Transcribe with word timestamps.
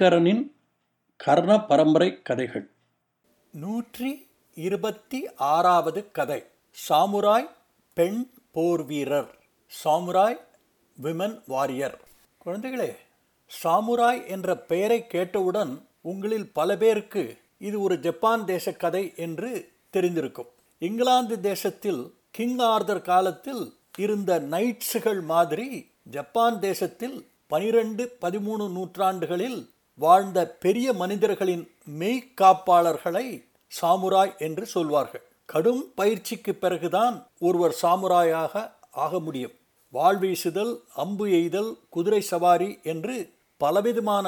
ஐங்கரனின் 0.00 0.50
கர்ண 1.16 1.64
பரம்பரை 1.64 2.22
கதைகள். 2.22 2.70
நூற்றி 3.52 4.28
இருபத்தி 4.54 5.34
ஆறாவது 5.34 6.10
கதை. 6.10 6.44
சாமுராய் 6.88 7.50
பெண் 7.92 8.30
போர் 8.52 8.84
வீரர். 8.84 9.38
Samurai 9.84 10.40
women 11.02 11.42
warrior. 11.46 12.00
குழந்தைகளே 12.44 12.96
சாமுராய் 13.64 14.26
என்ற 14.26 14.56
பெயரை 14.56 15.06
கேட்டவுடன் 15.06 15.86
உங்களில் 16.00 16.52
பல 16.52 16.76
பேருக்கு 16.76 17.38
இது 17.58 17.80
ஒரு 17.80 18.00
ஜப்பான் 18.00 18.44
தேச 18.44 18.72
கதை 18.72 19.12
என்று 19.16 19.72
தெரிந்திருக்கும். 19.92 20.50
இங்கிலாந்து 20.78 21.40
தேசத்தில் 21.40 22.14
கிங் 22.30 22.58
ஆர்தர் 22.58 23.02
காலத்தில் 23.02 23.72
இருந்த 23.98 24.40
நைட்ஸுகள் 24.40 25.22
மாதிரி 25.22 25.90
ஜப்பான் 26.04 26.60
தேசத்தில் 26.60 27.26
பனிரெண்டு 27.46 28.16
பதிமூணு 28.20 28.70
நூற்றாண்டுகளில் 28.70 29.70
வாழ்ந்த 30.02 30.40
பெரிய 30.64 30.92
மனிதர்களின் 30.92 31.64
மெய்க்காப்பாளர்களை 32.00 33.26
சாமுராய் 33.80 34.34
என்று 34.46 34.64
சொல்வார்கள். 34.66 35.24
கடும் 35.52 35.82
பயிற்சிக்கு 35.94 36.52
பிறகுதான் 36.54 37.16
ஒருவர் 37.38 37.74
சாமுராயாக 37.82 38.54
ஆக 39.04 39.12
முடியும். 39.18 39.54
வாழ்வீசுதல் 39.92 40.72
அம்பு 40.94 41.26
எய்தல் 41.40 41.70
குதிரை 41.88 42.20
சவாரி 42.20 42.70
என்று 42.82 43.16
பலவிதமான 43.56 44.26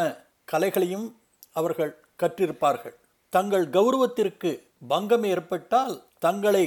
கலைகளையும் 0.52 1.06
அவர்கள் 1.52 1.94
கற்றிருப்பார்கள். 2.22 2.96
தங்கள் 3.33 3.66
கௌரவத்திற்கு 3.77 4.50
பங்கம் 4.89 5.24
ஏற்பட்டால் 5.24 5.94
தங்களை 6.18 6.66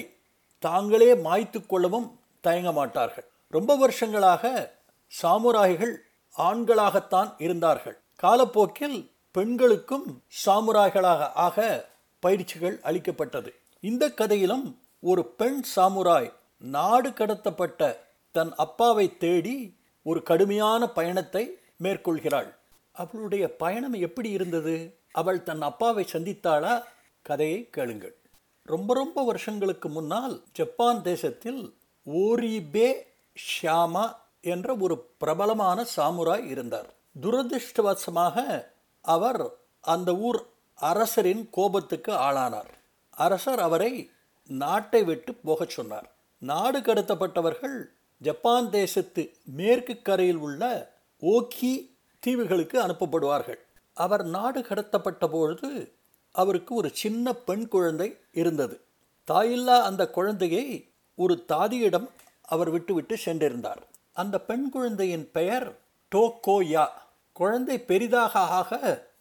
தாங்களே 0.60 1.12
மாய்த்து 1.28 1.60
கொள்ளவும் 1.66 2.08
தயங்க 2.42 2.72
மாட்டார்கள். 2.72 3.28
ரொம்ப 3.58 3.72
வருஷங்களாக 3.76 4.74
சாமுராய்கள் 5.22 5.96
ஆண்களாகத்தான் 6.38 7.32
இருந்தார்கள். 7.38 7.98
காலப்போக்கில் 8.16 9.12
பெண்களுக்கும் 9.32 10.24
சாமுராய்களாக 10.46 11.32
ஆக 11.34 11.90
பயிற்சிகள் 12.20 12.80
அளிக்கப்பட்டது. 12.82 13.54
இந்த 13.80 14.12
கதையிலும் 14.12 14.80
ஒரு 15.00 15.26
பெண் 15.26 15.64
சாமுராய் 15.76 16.34
நாடு 16.58 17.10
கடத்தப்பட்ட 17.10 17.98
தன் 18.32 18.54
அப்பாவை 18.56 19.18
தேடி 19.18 19.78
ஒரு 20.04 20.24
கடுமையான 20.24 20.88
பயணத்தை 20.90 21.58
மேற்கொள்கிறாள். 21.84 22.56
அவளுடைய 22.92 23.56
பயணம் 23.56 23.94
எப்படி 23.94 24.30
இருந்தது? 24.30 24.98
அவள் 25.12 25.44
தன் 25.44 25.62
அப்பாவை 25.62 26.06
சந்தித்தாளா? 26.12 26.84
கதையை 27.22 27.70
கேளுங்கள். 27.70 28.16
ரொம்ப 28.64 28.94
ரொம்ப 28.94 29.24
வருஷங்களுக்கு 29.24 29.90
முன்னால் 29.90 30.44
ஜப்பான் 30.54 31.02
தேசத்தில் 31.02 31.78
ஓரிபே 32.06 32.94
ஷியாமா 33.36 34.16
என்ற 34.42 34.76
ஒரு 34.76 35.14
பிரபலமான 35.18 35.86
சாமுராய் 35.98 36.46
இருந்தார். 36.46 36.95
துரதிருஷ்டவசமாக 37.22 38.66
அவர் 39.02 39.54
அந்த 39.82 40.16
ஊர் 40.16 40.46
அரசரின் 40.76 41.50
கோபத்துக்கு 41.52 42.12
ஆளானார். 42.12 42.72
அரசர் 43.12 43.60
அவரை 43.60 44.12
நாட்டை 44.48 45.04
விட்டு 45.04 45.34
போகச் 45.34 45.70
சொன்னார். 45.70 46.12
நாடு 46.38 46.80
கடத்தப்பட்டவர்கள் 46.80 47.84
ஜப்பான் 48.18 48.70
தேசத்து 48.70 49.34
மேற்கு 49.44 50.02
கரையில் 50.02 50.36
உள்ள 50.36 50.94
ஓக்கி 51.20 51.96
தீவுகளுக்கு 52.20 52.82
அனுப்பப்படுவார்கள். 52.82 53.60
அவர் 53.94 54.26
நாடு 54.26 54.60
கடத்தப்பட்ட 54.60 55.28
பொழுது 55.28 55.92
அவருக்கு 56.32 56.76
ஒரு 56.76 56.90
சின்ன 56.94 57.34
பெண் 57.34 57.68
குழந்தை 57.68 58.18
இருந்தது. 58.32 58.82
தாயில்லா 59.28 59.82
அந்த 59.82 60.10
குழந்தையை 60.10 60.90
ஒரு 61.16 61.46
தாதியிடம் 61.48 62.10
அவர் 62.42 62.70
விட்டுவிட்டு 62.70 63.18
சென்றிருந்தார். 63.26 63.82
அந்த 64.14 64.40
பெண் 64.40 64.70
குழந்தையின் 64.70 65.32
பெயர் 65.32 65.78
டோக்கோயா 66.16 66.90
குழந்தை 67.36 67.78
பெரிதாக 67.80 68.34
ஆக 68.60 68.72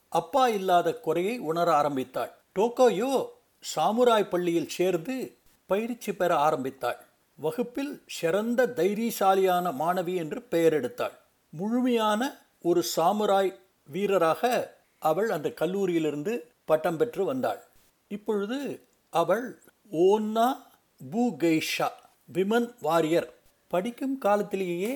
அப்பா 0.09 0.43
இல்லாத 0.49 0.89
குறையை 1.07 1.37
உணர 1.51 1.69
ஆரம்பித்தாள். 1.75 2.33
டோக்கோயோ 2.57 3.13
சாமுராய் 3.65 4.31
பள்ளியில் 4.31 4.75
சேர்ந்து 4.77 5.15
பயிற்சி 5.71 6.13
பெற 6.13 6.31
ஆரம்பித்தாள். 6.37 7.01
வகுப்பில் 7.39 7.93
சிறந்த 8.07 8.67
தைரியசாலியான 8.77 9.67
மாணவி 9.81 10.15
என்று 10.15 10.39
பெயர் 10.53 10.77
எடுத்தாள் 10.81 11.17
முழுமையான 11.53 12.23
ஒரு 12.63 12.81
சாமுராய் 12.97 13.53
வீரராக 13.89 14.43
அவள் 14.99 15.31
அந்த 15.31 15.49
கல்லூரியிலிருந்து 15.61 16.35
பட்டம் 16.65 16.97
பெற்று 16.97 17.25
வந்தாள். 17.25 17.63
இப்பொழுது 18.11 18.59
அவள் 19.13 19.47
ஓன்னா 19.93 20.49
பூகைஷா 21.01 21.89
விமன் 22.35 22.69
வாரியர். 22.81 23.29
படிக்கும் 23.73 24.17
காலத்திலேயே 24.19 24.95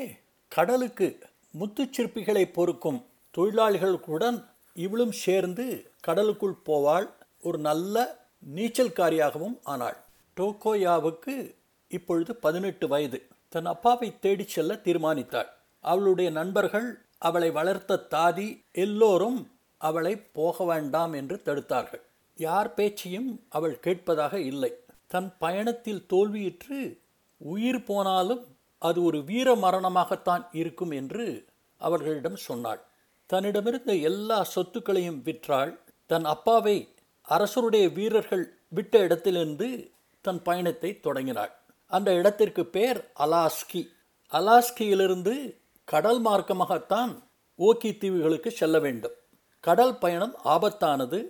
கடலுக்கு 0.52 1.08
முத்துச்சிற்பிகளை 1.54 2.52
பொறுக்கும் 2.52 3.06
தொழிலாளிகளுடன் 3.36 4.44
இவளும் 4.74 5.12
சேர்ந்து 5.12 5.90
கடலுக்குள் 6.00 6.56
போவாள். 6.66 7.10
ஒரு 7.40 7.58
நல்ல 7.58 8.26
நீச்சல்காரியாகவும் 8.54 9.58
ஆனாள். 9.62 9.96
டோக்கோயாவுக்கு 10.36 11.54
இப்பொழுது 11.88 12.36
பதினெட்டு 12.36 12.88
வயது. 12.88 13.26
தன் 13.48 13.66
அப்பாவை 13.66 14.18
தேடிச் 14.18 14.48
செல்ல 14.48 14.74
தீர்மானித்தாள். 14.74 15.46
அவளுடைய 15.80 16.30
நண்பர்கள் 16.30 17.02
அவளை 17.18 17.50
வளர்த்த 17.50 18.06
தாதி 18.10 18.64
எல்லோரும் 18.72 19.50
அவளை 19.76 20.16
போக 20.16 20.64
வேண்டாம் 20.64 21.12
என்று 21.12 21.42
தடுத்தார்கள். 21.44 22.00
யார் 22.36 22.74
பேச்சையும் 22.74 23.46
அவள் 23.48 23.80
கேட்பதாக 23.80 24.40
இல்லை. 24.40 24.74
தன் 25.06 25.34
பயணத்தில் 25.38 26.06
தோல்வியிற்று 26.06 26.98
உயிர் 27.36 27.84
போனாலும் 27.84 28.57
அது 28.78 29.02
ஒரு 29.02 29.24
வீர 29.24 29.54
மரணமாகத்தான் 29.54 30.46
இருக்கும் 30.52 30.90
என்று 30.90 31.44
அவர்களிடம் 31.76 32.36
சொன்னாள். 32.36 32.84
தன்னிடமிருந்த 33.32 34.02
எல்லா 34.02 34.46
சொத்துக்களையும் 34.54 35.22
விற்றாள். 35.22 35.78
தன் 36.06 36.24
அப்பாவை 36.24 36.94
அரசருடைய 37.22 37.88
வீரர்கள் 37.88 38.58
விட்ட 38.68 38.98
இடத்திலிருந்து 38.98 39.90
தன் 40.20 40.42
பயணத்தை 40.42 41.00
தொடங்கினாள். 41.00 41.52
அந்த 41.86 42.12
இடத்திற்கு 42.12 42.66
பேர் 42.66 43.12
அலாஸ்கி. 43.18 43.86
அலாஸ்கியிலிருந்து 44.32 45.60
கடல் 45.84 46.22
மார்க்கமாகத்தான் 46.22 47.22
ஓக்கி 47.54 47.96
தீவுகளுக்கு 47.96 48.50
செல்ல 48.50 48.78
வேண்டும். 48.78 49.12
கடல் 49.60 49.98
பயணம் 49.98 50.36
ஆபத்தானது. 50.44 51.24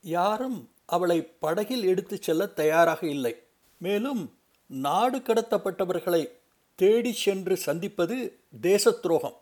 யாரும் 0.00 0.70
அவளை 0.86 1.24
படகில் 1.24 1.84
எடுத்து 1.84 2.18
செல்ல 2.20 2.46
தயாராக 2.46 3.06
இல்லை. 3.06 3.42
மேலும் 3.78 4.38
நாடு 4.66 5.18
கடத்தப்பட்டவர்களை 5.18 6.40
தேடி 6.82 7.12
சென்று 7.24 7.54
சந்திப்பது 7.66 8.16
தேச 8.60 8.92
துரோகம் 9.02 9.38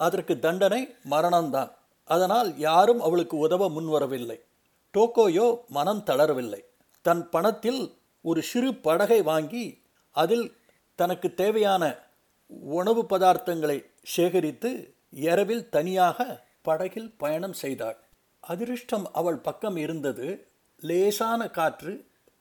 அதற்கு 0.00 0.34
தண்டனை 0.44 0.80
மரணம்தான். 1.10 1.70
அதனால் 2.10 2.50
யாரும் 2.66 3.00
அவளுக்கு 3.06 3.36
உதவ 3.46 3.68
முன்வரவில்லை. 3.76 4.38
டோக்கோயோ 4.94 5.46
மனம் 5.76 6.02
தளரவில்லை. 6.06 6.60
தன் 7.04 7.22
பணத்தில் 7.34 7.82
ஒரு 8.24 8.40
சிறு 8.50 8.70
படகை 8.86 9.20
வாங்கி 9.30 9.64
அதில் 10.14 10.46
தனக்கு 10.98 11.28
தேவையான 11.40 11.84
உணவு 12.78 13.02
பதார்த்தங்களை 13.10 13.78
சேகரித்து 14.14 14.70
இரவில் 15.28 15.68
தனியாக 15.76 16.18
படகில் 16.66 17.10
பயணம் 17.22 17.56
செய்தாள். 17.62 17.98
அதிர்ஷ்டம் 18.44 19.06
அவள் 19.20 19.40
பக்கம் 19.46 19.76
இருந்தது. 19.84 20.28
லேசான 20.88 21.40
காற்று 21.58 21.94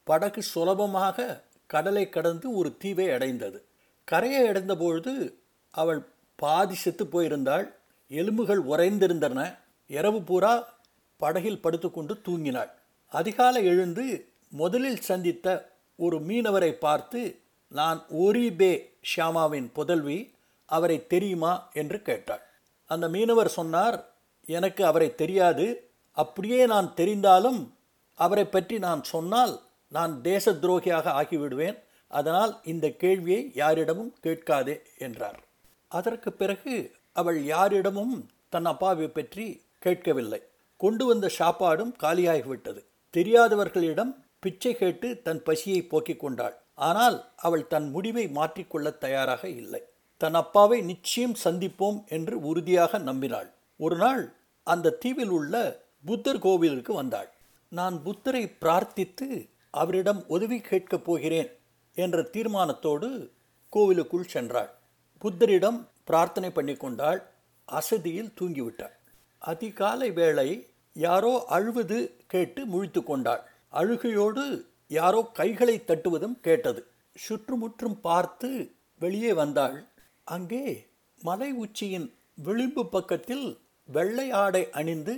படகு 0.07 0.41
சுலபமாக 0.51 1.27
கடலை 1.73 2.05
கடந்து 2.09 2.47
ஒரு 2.59 2.69
தீவை 2.81 3.07
அடைந்தது. 3.17 3.59
கரையை 4.03 4.47
அடைந்தபொழுது 4.47 5.13
அவள் 5.71 6.01
பாதி 6.35 6.75
செத்து 6.75 7.03
போயிருந்தாள். 7.05 7.65
எலும்புகள் 8.07 8.61
உறைந்திருந்தன. 8.63 9.57
இரவு 9.87 10.21
பூரா 10.21 10.53
படகில் 11.17 11.61
படுத்துக்கொண்டு 11.61 12.13
தூங்கினாள். 12.13 12.71
அதிகாலை 13.11 13.65
எழுந்து 13.65 14.05
முதலில் 14.49 14.99
சந்தித்த 14.99 15.71
ஒரு 15.95 16.17
மீனவரை 16.17 16.71
பார்த்து 16.71 17.39
நான் 17.67 18.05
ஓரிபே 18.19 18.73
ஷியாமாவின் 19.11 19.69
புதல்வி 19.73 20.33
அவரை 20.65 21.07
தெரியுமா? 21.07 21.69
என்று 21.73 22.01
கேட்டாள். 22.01 22.43
அந்த 22.85 23.09
மீனவர் 23.09 23.47
சொன்னார் 23.47 23.97
எனக்கு 24.45 24.85
அவரை 24.85 25.15
தெரியாது. 25.15 25.89
அப்படியே 26.11 26.65
நான் 26.65 26.93
தெரிந்தாலும் 26.97 27.69
அவரை 28.15 28.45
பற்றி 28.45 28.79
நான் 28.79 29.03
சொன்னால் 29.03 29.59
நான் 29.87 30.21
தேச 30.21 30.51
துரோகியாக 30.51 31.07
ஆகிவிடுவேன். 31.21 31.77
அதனால் 32.19 32.53
இந்த 32.63 32.85
கேள்வியை 33.01 33.41
யாரிடமும் 33.61 34.13
கேட்காதே 34.21 34.75
என்றார். 34.97 35.39
அதற்கு 35.91 36.29
பிறகு 36.33 36.73
அவள் 37.15 37.39
யாரிடமும் 37.45 38.15
தன் 38.49 38.67
அப்பாவை 38.71 39.07
பற்றி 39.07 39.45
கேட்கவில்லை. 39.79 40.41
கொண்டு 40.81 41.03
வந்த 41.05 41.25
சாப்பாடும் 41.39 41.93
காலியாகிவிட்டது. 42.03 42.81
தெரியாதவர்களிடம் 43.13 44.11
பிச்சை 44.39 44.73
கேட்டு 44.75 45.07
தன் 45.21 45.41
பசியை 45.43 45.81
போக்கிக் 45.81 46.19
கொண்டாள். 46.19 46.55
ஆனால் 46.89 47.17
அவள் 47.37 47.65
தன் 47.67 47.87
முடிவை 47.89 48.25
மாற்றிக்கொள்ள 48.27 48.87
தயாராக 48.97 49.43
இல்லை. 49.61 49.81
தன் 50.21 50.33
அப்பாவை 50.33 50.79
நிச்சயம் 50.81 51.37
சந்திப்போம் 51.43 51.99
என்று 52.07 52.35
உறுதியாக 52.41 52.99
நம்பினாள். 52.99 53.49
ஒரு 53.79 53.95
நாள் 53.95 54.23
அந்த 54.67 54.95
தீவில் 55.03 55.33
உள்ள 55.37 55.53
புத்தர் 56.05 56.39
கோவிலுக்கு 56.39 56.93
வந்தாள். 56.93 57.29
நான் 57.71 57.95
புத்தரை 58.03 58.43
பிரார்த்தித்து 58.61 59.27
அவரிடம் 59.73 60.21
உதவி 60.27 60.57
கேட்கப் 60.61 61.05
போகிறேன் 61.05 61.51
என்ற 61.95 62.21
தீர்மானத்தோடு 62.33 63.09
கோவிலுக்குள் 63.73 64.31
சென்றாள். 64.33 64.71
புத்தரிடம் 65.21 65.79
பிரார்த்தனை 66.03 66.49
பண்ணி 66.51 66.75
கொண்டாள் 66.75 67.19
அசதியில் 67.67 68.33
தூங்கிவிட்டாள். 68.39 68.95
அதிகாலை 69.41 70.11
வேளை 70.11 70.49
யாரோ 70.95 71.33
அழுவது 71.49 71.97
கேட்டு 72.27 72.61
முழித்து 72.65 73.03
கொண்டாள். 73.03 73.43
அழுகையோடு 73.73 74.43
யாரோ 74.87 75.21
கைகளை 75.33 75.75
தட்டுவதும் 75.79 76.37
கேட்டது. 76.41 76.81
சுற்றுமுற்றும் 77.15 77.99
பார்த்து 77.99 78.49
வெளியே 79.01 79.33
வந்தாள். 79.33 79.77
அங்கே 80.23 80.65
மலை 81.21 81.49
உச்சியின் 81.53 82.07
விளிம்பு 82.35 82.83
பக்கத்தில் 82.85 83.45
வெள்ளை 83.89 84.27
ஆடை 84.31 84.63
அணிந்து 84.71 85.15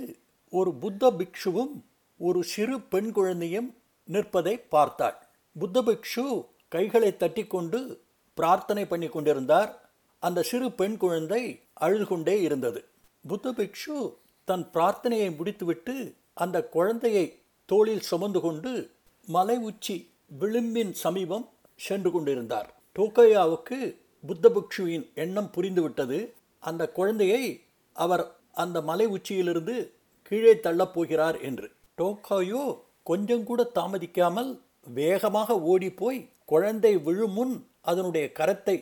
ஒரு 0.52 0.70
புத்த 0.74 1.10
பிக்ஷுவும் 1.10 1.74
ஒரு 2.20 2.40
சிறு 2.42 2.76
பெண் 2.92 3.10
குழந்தையும் 3.12 3.68
நிற்பதை 4.08 4.54
பார்த்தாள். 4.74 5.18
புத்த 5.56 5.82
பிக்ஷு 5.82 6.26
கைகளை 6.68 7.16
தட்டிக்கொண்டு 7.16 8.00
பிரார்த்தனை 8.34 8.86
பண்ணி 8.86 9.08
கொண்டிருந்தார். 9.08 9.90
அந்த 10.18 10.42
சிறு 10.42 10.72
பெண் 10.72 10.96
குழந்தை 10.96 11.60
அழுது 11.74 12.06
கொண்டே 12.06 12.42
இருந்தது. 12.42 12.84
புத்த 13.24 13.52
பிக்ஷு 13.52 14.16
தன் 14.44 14.64
பிரார்த்தனையை 14.72 15.36
முடித்துவிட்டு 15.36 16.14
அந்த 16.34 16.64
குழந்தையை 16.64 17.38
தோளில் 17.66 18.00
சுமந்து 18.00 18.40
கொண்டு 18.40 18.90
மலை 19.26 19.56
உச்சி 19.56 20.10
விளிம்பின் 20.26 20.92
சமீபம் 20.92 21.48
சென்று 21.76 22.10
கொண்டிருந்தார். 22.10 22.74
டோக்கையாவுக்கு 22.98 23.78
புத்த 24.26 24.48
பிக்ஷுவின் 24.48 25.14
எண்ணம் 25.14 25.50
புரிந்துவிட்டது. 25.56 26.32
அந்த 26.58 26.88
குழந்தையை 26.88 27.62
அவர் 27.92 28.24
அந்த 28.52 28.82
மலை 28.82 29.06
உச்சியிலிருந்து 29.06 29.92
கீழே 30.22 30.60
தள்ளப் 30.60 30.94
போகிறார் 30.94 31.40
என்று. 31.40 31.70
டோக்காயோ 31.98 32.62
கொஞ்சம் 33.02 33.44
கூட 33.44 33.70
தாமதிக்காமல் 33.74 34.60
வேகமாக 34.84 35.60
ஓடிப்போய் 35.60 36.28
குழந்தை 36.48 36.92
விழுமுன் 37.06 37.54
அதனுடைய 37.80 38.26
கரத்தை 38.38 38.76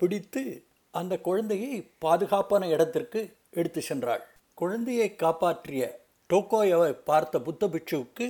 பிடித்து 0.00 0.42
அந்த 0.94 1.14
குழந்தையை 1.18 1.74
பாதுகாப்பான 1.98 2.62
இடத்திற்கு 2.68 3.20
எடுத்து 3.50 3.80
சென்றாள். 3.88 4.22
குழந்தையை 4.58 5.08
காப்பாற்றிய 5.22 5.82
டோக்கோயவை 6.30 6.92
பார்த்த 7.04 7.40
புத்த 7.40 7.66
பிட்சுவுக்கு 7.66 8.26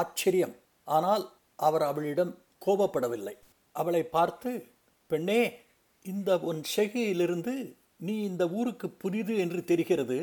ஆச்சரியம். 0.00 0.54
ஆனால் 0.86 1.24
அவர் 1.58 1.84
அவளிடம் 1.90 2.32
கோபப்படவில்லை. 2.66 3.34
அவளை 3.74 4.02
பார்த்து 4.16 4.50
பெண்ணே 5.10 5.42
இந்த 6.04 6.30
உன் 6.50 6.62
செய்கையிலிருந்து 6.76 7.54
நீ 8.06 8.14
இந்த 8.22 8.44
ஊருக்கு 8.48 8.88
புதிது 9.02 9.34
என்று 9.44 9.60
தெரிகிறது. 9.64 10.18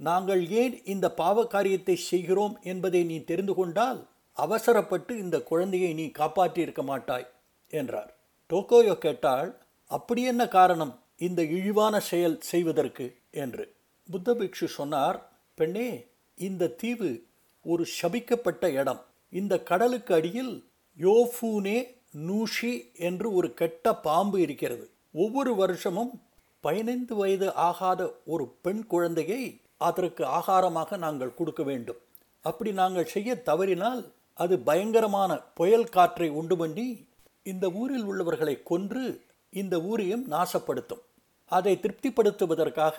நாங்கள் 0.00 0.42
ஏன் 0.60 0.74
இந்த 0.84 1.06
பாவ 1.20 1.44
காரியத்தை 1.46 1.96
செய்கிறோம் 2.10 2.54
என்பதை 2.62 3.00
நீ 3.04 3.16
தெரிந்து 3.24 3.54
கொண்டால் 3.54 4.00
அவசரப்பட்டு 4.36 5.12
இந்த 5.18 5.36
குழந்தையை 5.42 5.90
நீ 5.94 6.06
காப்பாற்றியிருக்க 6.18 6.82
மாட்டாய். 6.82 7.26
என்றார். 7.68 8.14
டோக்கோயோ 8.50 8.98
கேட்டால் 8.98 9.58
அப்படி 9.86 10.22
என்ன 10.22 10.48
காரணம் 10.48 11.00
இந்த 11.16 11.42
இழிவான 11.42 12.00
செயல் 12.00 12.40
செய்வதற்கு? 12.40 13.16
என்று. 13.30 13.74
புத்த 14.10 14.34
பிக்ஷு 14.34 14.64
சொன்னார் 14.64 15.28
பெண்ணே 15.54 16.06
இந்த 16.34 16.68
தீவு 16.68 17.24
ஒரு 17.62 17.86
சபிக்கப்பட்ட 18.02 18.72
இடம். 18.72 19.00
இந்த 19.30 19.62
கடலுக்கு 19.62 20.14
அடியில் 20.14 20.64
யோஃபூனே 20.98 21.96
நூஷி 22.26 22.92
என்று 22.94 23.32
ஒரு 23.32 23.54
கெட்ட 23.54 23.94
பாம்பு 23.94 24.40
இருக்கிறது. 24.40 24.90
ஒவ்வொரு 25.12 25.54
வருஷமும் 25.54 26.22
பதினைந்து 26.60 27.16
வயது 27.16 27.54
ஆகாத 27.54 28.14
ஒரு 28.24 28.54
பெண் 28.62 28.86
குழந்தையை 28.86 29.60
அதற்கு 29.76 30.24
ஆகாரமாக 30.24 30.96
நாங்கள் 30.96 31.34
கொடுக்க 31.34 31.62
வேண்டும். 31.62 31.96
அப்படி 32.40 32.72
நாங்கள் 32.72 33.04
செய்ய 33.04 33.34
தவறினால் 33.34 34.12
அது 34.34 34.58
பயங்கரமான 34.58 35.38
புயல் 35.38 35.88
காற்றை 35.88 36.28
உண்டு 36.28 36.56
பண்ணி 36.56 37.07
இந்த 37.52 37.66
ஊரில் 37.80 38.06
உள்ளவர்களை 38.10 38.54
கொன்று 38.70 39.04
இந்த 39.52 39.74
ஊரையும் 39.90 40.24
நாசப்படுத்தும். 40.34 41.02
அதை 41.50 41.74
திருப்திப்படுத்துவதற்காக 41.82 42.96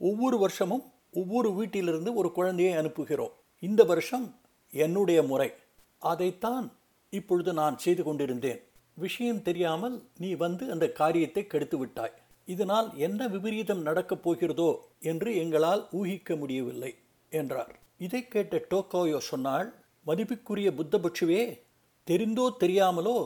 ஒவ்வொரு 0.00 0.36
வருஷமும் 0.38 0.84
ஒவ்வொரு 1.12 1.48
வீட்டிலிருந்து 1.54 2.10
ஒரு 2.20 2.28
குழந்தையை 2.32 2.72
அனுப்புகிறோம். 2.80 3.34
இந்த 3.62 3.82
வருஷம் 3.84 4.26
என்னுடைய 4.72 5.18
முறை. 5.30 5.50
அதைத்தான் 6.02 6.66
இப்பொழுது 7.12 7.50
நான் 7.52 7.76
செய்து 7.78 8.02
கொண்டிருந்தேன். 8.04 8.60
விஷயம் 8.96 9.42
தெரியாமல் 9.42 9.96
நீ 10.22 10.30
வந்து 10.44 10.64
அந்த 10.74 10.86
காரியத்தை 11.00 11.42
கெடுத்து 11.46 11.76
விட்டாய். 11.78 12.16
இதனால் 12.48 12.88
என்ன 13.06 13.20
விபரீதம் 13.26 13.82
நடக்கப் 13.88 14.22
போகிறதோ 14.24 14.70
என்று 15.10 15.30
எங்களால் 15.42 15.82
ஊகிக்க 15.98 16.36
முடியவில்லை 16.36 16.92
என்றார். 17.32 17.72
இதை 18.06 18.22
கேட்ட 18.28 18.56
டோக்கோயோ 18.70 19.18
சொன்னாள் 19.30 19.68
மதிப்புக்குரிய 20.06 20.68
புத்தபட்சுவே 20.78 21.42
தெரிந்தோ 22.08 22.46
தெரியாமலோ 22.60 23.18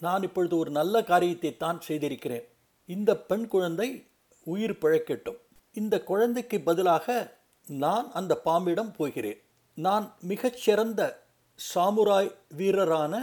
நான் 0.00 0.22
இப்பொழுது 0.22 0.54
ஒரு 0.58 0.70
நல்ல 0.70 1.02
காரியத்தை 1.02 1.56
தான் 1.56 1.80
செய்திருக்கிறேன். 1.80 2.46
இந்த 2.88 3.10
பெண் 3.16 3.46
குழந்தை 3.48 3.88
உயிர் 4.44 4.78
பிழைக்கட்டும். 4.82 5.38
இந்த 5.74 5.94
குழந்தைக்கு 6.02 6.60
பதிலாக 6.60 7.36
நான் 7.68 8.06
அந்த 8.12 8.32
பாம்பிடம் 8.36 8.92
போகிறேன். 8.92 9.40
நான் 9.74 10.06
மிகச்சிறந்த 10.20 11.02
சாமுராய் 11.58 12.30
வீரரான 12.56 13.14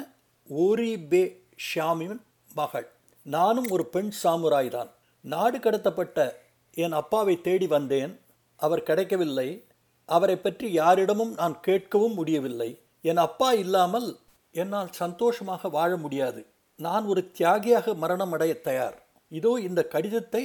ஓரி 0.50 0.92
பே 1.00 1.24
ஷாமின் 1.68 2.20
மகள். 2.54 2.88
நானும் 3.26 3.70
ஒரு 3.70 3.86
பெண் 3.86 4.12
சாமுராய் 4.24 4.70
தான். 4.70 4.90
நாடு 5.22 5.58
கடத்தப்பட்ட 5.58 6.20
என் 6.74 6.92
அப்பாவை 6.92 7.36
தேடி 7.42 7.68
வந்தேன். 7.68 8.14
அவர் 8.60 8.84
கிடைக்கவில்லை. 8.84 9.50
அவரை 10.06 10.38
பற்றி 10.38 10.68
யாரிடமும் 10.72 11.34
நான் 11.34 11.56
கேட்கவும் 11.68 12.14
முடியவில்லை. 12.14 12.70
என் 13.02 13.18
அப்பா 13.18 13.50
இல்லாமல் 13.54 14.08
என்னால் 14.52 14.92
சந்தோஷமாக 14.92 15.70
வாழ 15.70 15.98
முடியாது. 15.98 16.42
நான் 16.80 17.06
ஒரு 17.06 17.22
தியாகியாக 17.32 17.94
மரணம் 17.94 18.34
அடைய 18.36 18.54
தயார். 18.62 18.98
இதோ 19.32 19.52
இந்த 19.60 19.82
கடிதத்தை 19.84 20.44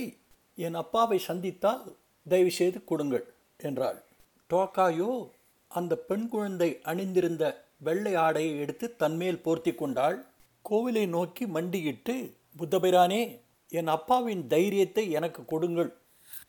என் 0.59 0.75
அப்பாவை 0.75 1.19
சந்தித்தால் 1.27 1.83
தயவுசெய்து 2.27 2.79
கொடுங்கள் 2.85 3.27
என்றாள். 3.61 3.99
டோக்காயோ 4.51 5.11
அந்த 5.71 5.93
பெண் 6.09 6.27
குழந்தை 6.29 6.69
அணிந்திருந்த 6.83 7.45
வெள்ளை 7.79 8.15
ஆடையை 8.15 8.53
எடுத்து 8.59 8.87
தன்மேல் 8.97 9.43
போர்த்தி 9.45 9.73
கொண்டாள். 9.75 10.17
கோவிலை 10.65 11.05
நோக்கி 11.09 11.45
மண்டியிட்டு 11.47 12.15
புத்தபிரானே 12.59 13.23
என் 13.73 13.91
அப்பாவின் 13.97 14.43
தைரியத்தை 14.47 15.05
எனக்கு 15.11 15.43
கொடுங்கள் 15.45 15.91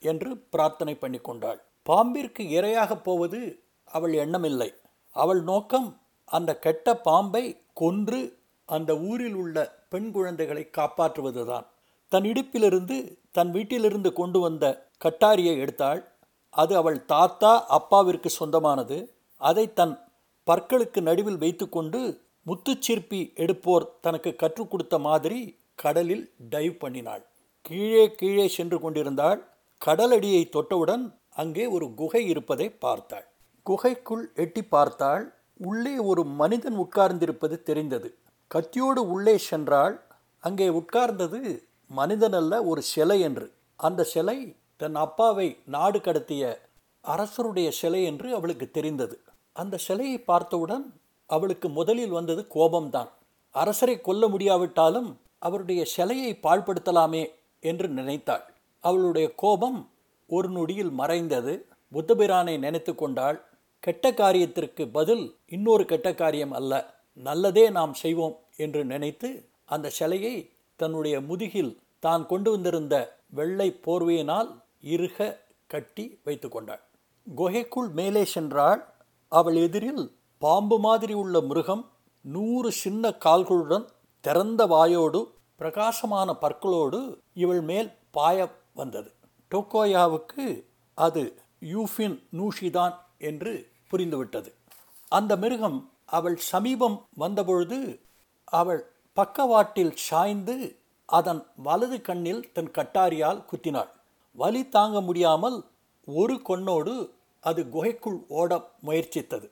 என்று 0.00 0.30
பிரார்த்தனை 0.52 0.94
பண்ணி 0.94 1.20
கொண்டாள். 1.20 1.60
பாம்பிற்கு 1.86 2.42
இரையாகப் 2.56 3.04
போவது 3.04 3.40
அவள் 3.88 4.14
எண்ணமில்லை. 4.24 4.70
அவள் 5.16 5.42
நோக்கம் 5.42 5.88
அந்த 6.28 6.50
கெட்ட 6.58 6.96
பாம்பை 7.08 7.44
கொன்று 7.72 8.20
அந்த 8.64 8.98
ஊரில் 8.98 9.34
உள்ள 9.34 9.84
பெண் 9.88 10.10
குழந்தைகளை 10.10 10.70
காப்பாற்றுவதுதான். 10.70 11.66
தன் 12.08 12.22
இடுப்பிலிருந்து 12.22 13.18
தன் 13.30 13.50
வீட்டிலிருந்து 13.50 14.12
கொண்டு 14.12 14.40
வந்த 14.40 14.90
கட்டாரியை 15.04 15.54
எடுத்தாள். 15.64 16.04
அது 16.50 16.76
அவள் 16.76 17.04
தாத்தா 17.04 17.66
அப்பாவிற்கு 17.66 18.30
சொந்தமானது. 18.30 19.14
அதை 19.36 19.72
தன் 19.72 19.94
பற்களுக்கு 20.46 21.00
நடுவில் 21.00 21.38
வைத்துக்கொண்டு 21.38 22.22
முத்துச்சிற்பி 22.46 23.20
எடுப்போர் 23.34 23.86
தனக்கு 24.00 24.36
கற்றுக் 24.36 24.70
கொடுத்த 24.70 24.98
மாதிரி 24.98 25.58
கடலில் 25.74 26.32
டைவ் 26.50 26.74
பண்ணினாள். 26.80 27.22
கீழே 27.60 28.14
கீழே 28.14 28.48
சென்று 28.48 28.80
கொண்டிருந்தாள். 28.80 29.40
கடலடியை 29.86 30.42
தொட்டவுடன் 30.48 31.04
அங்கே 31.30 31.66
ஒரு 31.66 31.94
குகை 31.94 32.26
இருப்பதை 32.26 32.70
பார்த்தாள். 32.70 33.26
குகைக்குள் 33.62 34.32
எட்டி 34.34 34.62
பார்த்தாள். 34.64 35.24
உள்ளே 35.56 35.98
ஒரு 35.98 36.24
மனிதன் 36.24 36.78
உட்கார்ந்திருப்பது 36.78 37.62
தெரிந்தது. 37.62 38.08
கத்தியோடு 38.54 39.00
உள்ளே 39.14 39.38
சென்றால் 39.38 40.00
அங்கே 40.38 40.68
உட்கார்ந்தது 40.68 41.62
மனிதனல்ல 41.96 42.66
ஒரு 42.66 42.82
சிலை 42.82 43.20
என்று. 43.20 43.52
அந்த 43.76 44.04
சிலை 44.04 44.56
தன் 44.76 44.94
அப்பாவை 44.94 45.56
நாடு 45.64 45.98
கடத்திய 45.98 46.58
அரசருடைய 47.00 47.70
சிலை 47.70 48.04
என்று 48.04 48.34
அவளுக்கு 48.34 48.70
தெரிந்தது. 48.70 49.20
அந்த 49.52 49.76
சிலையை 49.76 50.18
பார்த்தவுடன் 50.18 50.94
அவளுக்கு 51.26 51.68
முதலில் 51.68 52.10
வந்தது 52.10 52.46
கோபம்தான். 52.54 53.08
அரசரை 53.50 54.00
கொல்ல 54.00 54.28
முடியாவிட்டாலும் 54.28 55.20
அவருடைய 55.38 55.84
சிலையை 55.84 56.38
பாழ்படுத்தலாமே 56.42 57.30
என்று 57.60 57.88
நினைத்தாள். 57.88 58.44
அவளுடைய 58.80 59.34
கோபம் 59.34 59.90
ஒரு 60.26 60.48
நொடியில் 60.48 60.90
மறைந்தது. 60.90 61.66
புத்தபிரானை 61.92 62.58
நினைத்து 62.58 62.94
கொண்டாள். 62.94 63.44
கெட்ட 63.78 64.12
காரியத்திற்கு 64.12 64.92
பதில் 64.92 65.36
இன்னொரு 65.46 65.84
கெட்ட 65.84 66.14
காரியம் 66.14 66.52
அல்ல. 66.52 66.93
நல்லதே 67.14 67.70
நாம் 67.70 67.94
செய்வோம் 67.94 68.36
என்று 68.56 68.84
நினைத்து 68.84 69.48
அந்த 69.64 69.88
சிலையை 69.88 70.50
தன்னுடைய 70.76 71.20
முதுகில் 71.20 71.78
தான் 71.98 72.26
கொண்டு 72.26 72.50
வந்திருந்த 72.50 73.18
வெள்ளை 73.28 73.80
போர்வையினால் 73.86 74.48
இறுக 74.80 75.42
கட்டி 75.66 76.18
வைத்து 76.24 76.48
கொண்டாள். 76.48 76.82
குகைக்குள் 77.36 77.88
மேலே 77.88 78.22
சென்றாள். 78.34 78.80
அவள் 79.28 79.54
எதிரில் 79.54 80.16
பாம்பு 80.38 80.78
மாதிரி 80.78 81.12
உள்ள 81.12 81.40
மிருகம் 81.40 81.90
நூறு 82.20 82.72
சின்ன 82.72 83.10
கால்களுடன் 83.24 83.86
திறந்த 84.20 84.66
வாயோடு 84.66 85.20
பிரகாசமான 85.56 86.34
பற்களோடு 86.34 87.18
இவள் 87.34 87.60
மேல் 87.60 87.90
பாய 88.10 88.48
வந்தது. 88.74 89.12
டோக்கோயாவுக்கு 89.50 90.64
அது 90.94 91.38
யூஃபின் 91.64 92.18
நூஷிதான் 92.32 92.94
என்று 93.18 93.70
புரிந்துவிட்டது. 93.90 94.50
அந்த 95.08 95.36
மிருகம் 95.36 95.92
அவள் 96.16 96.36
சமீபம் 96.52 96.96
வந்தபொழுது 97.22 97.78
அவள் 98.60 98.82
பக்கவாட்டில் 99.16 99.94
சாய்ந்து 100.06 100.56
அதன் 101.08 101.42
வலது 101.66 101.96
கண்ணில் 102.00 102.42
தன் 102.52 102.70
கட்டாரியால் 102.76 103.40
குத்தினாள். 103.50 103.90
வலி 104.36 104.62
தாங்க 104.68 104.98
முடியாமல் 105.00 105.58
ஒரு 106.08 106.34
கொன்னோடு 106.48 106.94
அது 107.44 107.60
குகைக்குள் 107.74 108.18
ஓட 108.40 108.50
முயற்சித்தது. 108.86 109.46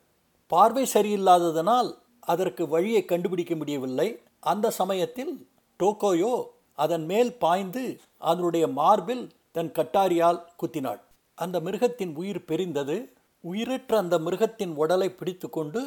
பார்வை 0.53 0.85
சரியில்லாததனால் 0.95 1.91
அதற்கு 2.33 2.63
வழியை 2.75 3.03
கண்டுபிடிக்க 3.05 3.55
முடியவில்லை. 3.57 4.09
அந்த 4.51 4.67
சமயத்தில் 4.81 5.33
டோக்கோயோ 5.81 6.35
அதன் 6.79 7.05
மேல் 7.11 7.33
பாய்ந்து 7.45 7.83
அதனுடைய 8.31 8.65
மார்பில் 8.79 9.25
தன் 9.57 9.73
கட்டாரியால் 9.79 10.41
குத்தினாள். 10.61 11.01
அந்த 11.39 11.57
மிருகத்தின் 11.67 12.13
உயிர் 12.21 12.47
பெரிந்தது. 12.51 12.97
உயிரற்ற 13.45 13.93
அந்த 13.99 14.17
மிருகத்தின் 14.19 14.73
உடலை 14.83 15.09
பிடித்துக்கொண்டு 15.11 15.83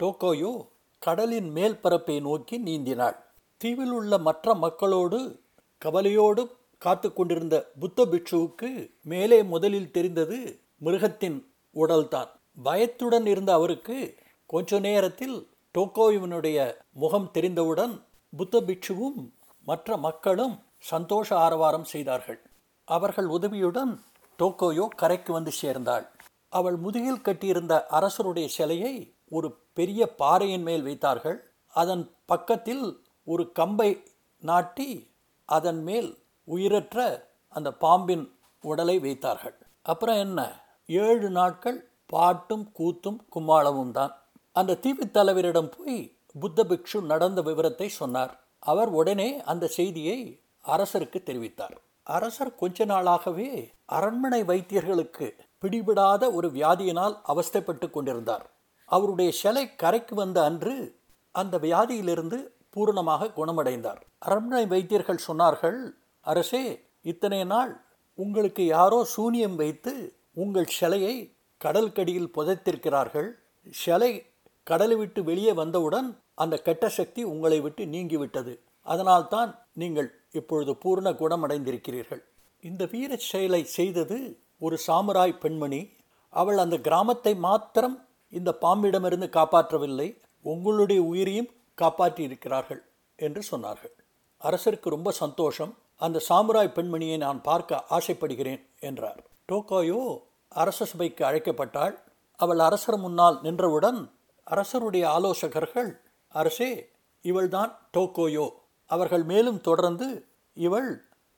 டோக்கோயோ 0.00 0.52
கடலின் 1.02 1.50
மேல் 1.50 1.76
பரப்பை 1.76 2.20
நோக்கி 2.20 2.56
நீந்தினாள். 2.58 3.16
தீவில் 3.60 3.90
உள்ள 3.90 4.18
மற்ற 4.18 4.54
மக்களோடு 4.54 5.18
கவலையோடு 5.78 6.42
காத்து 6.78 7.08
கொண்டிருந்த 7.12 7.56
புத்த 7.80 8.06
பிட்சுவுக்கு 8.06 8.68
மேலே 9.02 9.38
முதலில் 9.42 9.90
தெரிந்தது 9.90 10.38
மிருகத்தின் 10.78 11.38
உடல்தான். 11.76 12.30
பயத்துடன் 12.62 13.26
இருந்த 13.26 13.52
அவருக்கு 13.52 13.98
கொஞ்ச 14.46 14.78
நேரத்தில் 14.78 15.36
டோக்கோயுவனுடைய 15.74 16.58
முகம் 16.92 17.28
தெரிந்தவுடன் 17.30 17.94
புத்த 18.36 18.60
பிட்சுவும் 18.60 19.20
மற்ற 19.66 19.96
மக்களும் 19.96 20.54
சந்தோஷ 20.78 21.28
ஆரவாரம் 21.36 21.84
செய்தார்கள். 21.84 22.40
அவர்கள் 22.88 23.26
உதவியுடன் 23.26 23.92
டோக்கோயோ 24.38 24.86
கரைக்கு 24.96 25.32
வந்து 25.32 25.50
சேர்ந்தாள். 25.50 26.06
அவள் 26.48 26.76
முதுகில் 26.76 27.24
கட்டியிருந்த 27.26 27.74
அரசருடைய 27.86 28.48
சிலையை 28.48 28.94
ஒரு 29.30 29.48
பெரிய 29.78 30.14
பாறையின் 30.14 30.62
மேல் 30.62 30.82
வைத்தார்கள். 30.82 31.38
அதன் 31.74 32.04
பக்கத்தில் 32.26 32.84
ஒரு 33.24 33.52
கம்பை 33.52 33.90
நாட்டி 34.42 34.88
அதன் 35.44 35.82
மேல் 35.82 36.10
உயிரற்ற 36.44 36.98
அந்த 37.48 37.68
பாம்பின் 37.72 38.24
உடலை 38.62 38.98
வைத்தார்கள். 38.98 39.56
அப்புறம் 39.82 40.16
என்ன? 40.16 40.40
ஏழு 40.86 41.30
நாட்கள் 41.30 41.78
பாட்டும் 42.06 42.64
கூத்தும் 42.78 43.18
கும்மாளமும் 43.34 43.90
தான். 43.90 44.12
அந்த 44.52 44.78
தீவுத்தலைவரிடம் 44.82 45.70
போய் 45.76 45.98
புத்த 46.40 46.64
பிக்ஷு 46.64 46.98
நடந்த 47.02 47.42
விவரத்தை 47.42 47.88
சொன்னார். 47.88 48.32
அவர் 48.58 48.88
உடனே 48.88 49.28
அந்த 49.42 49.66
செய்தியை 49.66 50.18
அரசருக்கு 50.64 51.20
தெரிவித்தார். 51.28 51.76
அரசர் 52.02 52.54
கொஞ்ச 52.54 52.84
நாளாகவே 52.84 53.48
அரண்மனை 53.86 54.40
வைத்தியர்களுக்கு 54.42 55.26
பிடிபடாத 55.62 56.32
ஒரு 56.32 56.48
வியாதியினால் 56.48 57.16
அவஸ்தைப்பட்டு 57.28 57.90
கொண்டிருந்தார். 57.90 58.46
அவருடைய 58.96 59.30
சிலை 59.40 59.64
கரைக்கு 59.82 60.14
வந்த 60.20 60.38
அன்று 60.48 60.74
அந்த 61.34 61.54
வியாதியிலிருந்து 61.66 62.38
பூரணமாக 62.74 63.32
குணமடைந்தார். 63.38 64.00
அரண்மனை 64.26 64.64
வைத்தியர்கள் 64.72 65.26
சொன்னார்கள் 65.28 65.78
அரசே 66.24 66.64
இத்தனை 67.10 67.40
நாள் 67.52 67.72
உங்களுக்கு 68.18 68.62
யாரோ 68.76 68.98
சூனியம் 69.14 69.56
வைத்து 69.62 69.92
உங்கள் 70.42 70.74
சிலையை 70.78 71.14
கடல்கடியில் 71.60 72.32
புதைத்திருக்கிறார்கள். 72.36 73.28
சிலை 73.74 74.12
கடலை 74.66 74.96
விட்டு 74.96 75.20
வெளியே 75.30 75.52
வந்தவுடன் 75.52 76.08
அந்த 76.42 76.54
கெட்ட 76.66 76.84
சக்தி 76.98 77.22
உங்களை 77.32 77.58
விட்டு 77.60 77.82
நீங்கிவிட்டது. 77.94 78.52
அதனால்தான் 78.86 79.50
நீங்கள் 79.80 80.08
இப்பொழுது 80.38 80.72
பூர்ண 80.82 81.08
குணமடைந்திருக்கிறீர்கள். 81.22 82.22
இந்த 82.64 82.82
வீர 82.92 83.10
செயலை 83.30 83.62
செய்தது 83.78 84.18
ஒரு 84.58 84.76
சாமுராய் 84.86 85.40
பெண்மணி. 85.42 85.82
அவள் 86.32 86.58
அந்த 86.64 86.76
கிராமத்தை 86.86 87.32
மாத்திரம் 87.48 87.96
இந்த 88.32 88.50
பாம்பிடமிருந்து 88.60 89.28
காப்பாற்றவில்லை 89.38 90.08
உங்களுடைய 90.44 91.02
உயிரையும் 91.02 91.50
காப்பாற்றி 91.74 92.22
இருக்கிறார்கள் 92.22 92.82
என்று 93.18 93.40
சொன்னார்கள். 93.50 93.94
அரசருக்கு 94.40 94.88
ரொம்ப 94.88 95.10
சந்தோஷம் 95.12 95.72
அந்த 95.96 96.20
சாமுராய் 96.28 96.76
பெண்மணியை 96.76 97.16
நான் 97.16 97.40
பார்க்க 97.42 97.84
ஆசைப்படுகிறேன் 97.88 98.62
என்றார். 98.80 99.20
டோக்கோயோ 99.48 100.00
அரச 100.48 100.84
சபைக்கு 100.84 101.22
அழைக்கப்பட்டாள். 101.24 101.94
அவள் 102.38 102.58
அரசர் 102.58 102.98
முன்னால் 102.98 103.36
நின்றவுடன் 103.42 104.00
அரசருடைய 104.46 105.04
ஆலோசகர்கள் 105.08 105.90
அரசே 106.34 106.70
இவள்தான் 107.24 107.72
டோக்கோயோ. 107.96 108.46
அவர்கள் 108.90 109.24
மேலும் 109.24 109.60
தொடர்ந்து 109.60 110.08
இவள் 110.56 110.90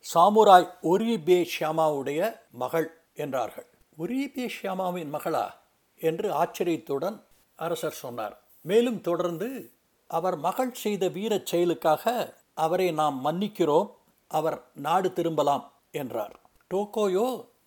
சாமுராய் 0.04 0.68
ஒரிபே 0.82 1.38
ஷியாமாவுடைய 1.52 2.20
மகள் 2.52 2.88
என்றார்கள். 3.14 3.66
ஒரிபே 3.98 4.46
ஷியாமாவின் 4.56 5.10
மகளா? 5.10 5.44
என்று 6.10 6.28
ஆச்சரியத்துடன் 6.42 7.16
அரசர் 7.58 8.00
சொன்னார். 8.02 8.34
மேலும் 8.70 9.00
தொடர்ந்து 9.00 9.48
அவர் 10.10 10.36
மகள் 10.46 10.72
செய்த 10.82 11.04
வீரச் 11.16 11.50
செயலுக்காக 11.50 12.04
அவரை 12.64 12.88
நாம் 13.00 13.18
மன்னிக்கிறோம் 13.26 13.90
அவர் 14.30 14.58
நாடு 14.86 15.08
திரும்பலாம் 15.12 15.64
என்றார். 16.00 16.34
டோக்கோயோ 16.70 17.26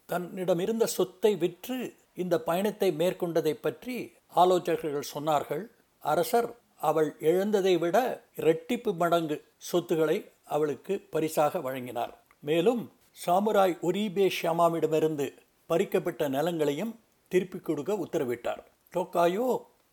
தன்னிடமிருந்த 0.09 0.85
சொத்தை 0.97 1.31
விற்று 1.43 1.77
இந்த 2.23 2.35
பயணத்தை 2.49 2.89
மேற்கொண்டதை 3.01 3.53
பற்றி 3.61 3.95
ஆலோசகர்கள் 4.41 5.11
சொன்னார்கள். 5.15 5.63
அரசர் 6.03 6.49
அவள் 6.89 7.09
இழந்ததை 7.29 7.73
விட 7.83 7.97
இரட்டிப்பு 8.41 8.91
மடங்கு 9.01 9.37
சொத்துக்களை 9.69 10.17
அவளுக்கு 10.55 10.93
பரிசாக 11.13 11.59
வழங்கினார். 11.59 12.13
மேலும் 12.43 12.83
சாமுராய் 13.17 13.75
ஒரீபே 13.87 14.27
ஷியாமாவிடமிருந்து 14.37 15.27
பறிக்கப்பட்ட 15.69 16.23
நிலங்களையும் 16.29 16.93
திருப்பிக் 17.35 17.65
கொடுக்க 17.69 17.93
உத்தரவிட்டார். 18.05 18.61
டோக்காயோ 18.93 19.47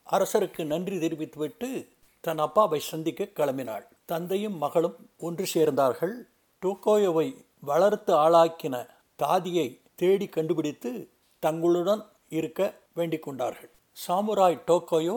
அரசருக்கு 0.06 0.62
நன்றி 0.72 0.96
தெரிவித்துவிட்டு 0.98 1.68
தன் 2.24 2.40
அப்பாவை 2.46 2.78
சந்திக்க 2.90 3.22
கிளம்பினாள். 3.38 3.86
தந்தையும் 4.10 4.56
மகளும் 4.64 4.98
ஒன்று 5.26 5.44
சேர்ந்தார்கள். 5.54 6.14
டோக்கோயோவை 6.62 7.28
வளர்த்து 7.70 8.12
ஆளாக்கின 8.24 8.76
தாதியை 9.18 9.66
தேடி 10.00 10.26
கண்டுபிடித்து 10.26 10.90
தங்களுடன் 11.42 12.02
இருக்க 12.38 12.60
வேண்டிக் 12.98 13.24
கொண்டார்கள். 13.24 13.70
சாமுராய் 13.96 14.58
டோக்கோயோ 14.68 15.16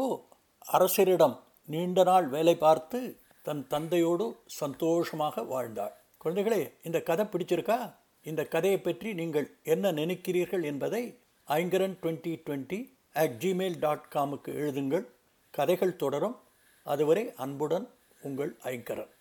அரசரிடம் 0.68 1.36
நீண்ட 1.74 2.00
நாள் 2.10 2.28
வேலை 2.34 2.56
பார்த்து 2.64 3.00
தன் 3.46 3.64
தந்தையோடு 3.74 4.26
சந்தோஷமாக 4.60 5.44
வாழ்ந்தாள். 5.52 5.94
குழந்தைகளே 6.24 6.62
இந்த 6.88 6.98
கதை 7.10 7.26
பிடிச்சிருக்கா? 7.26 7.80
இந்த 8.26 8.42
கதையை 8.54 8.80
பற்றி 8.80 9.10
நீங்கள் 9.22 9.48
என்ன 9.74 9.92
நினைக்கிறீர்கள் 9.92 10.66
என்பதை 10.72 11.04
Aingaran 11.48 11.98
twenty 12.02 12.42
twenty 12.46 12.98
at 13.14 13.36
Gmail 13.40 13.80
dot 13.80 14.12
காமுக்கு 14.16 14.48
எழுதுங்கள். 14.48 15.06
கதைகள் 15.52 15.96
தொடரும். 15.96 16.40
அதுவரை 16.84 17.34
அன்புடன் 17.36 17.90
உங்கள் 18.22 18.58
ஐங்கரன். 18.64 19.15